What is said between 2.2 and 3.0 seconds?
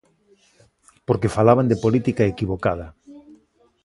equivocada.